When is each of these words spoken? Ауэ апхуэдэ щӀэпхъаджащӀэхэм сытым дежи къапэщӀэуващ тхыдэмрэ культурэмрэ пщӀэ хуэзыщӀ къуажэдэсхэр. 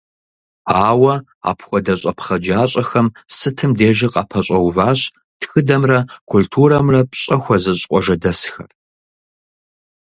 Ауэ 0.87 1.13
апхуэдэ 1.49 1.93
щӀэпхъаджащӀэхэм 2.01 3.07
сытым 3.35 3.71
дежи 3.79 4.07
къапэщӀэуващ 4.13 5.01
тхыдэмрэ 5.41 5.99
культурэмрэ 6.29 7.01
пщӀэ 7.11 7.35
хуэзыщӀ 7.43 7.85
къуажэдэсхэр. 7.89 8.69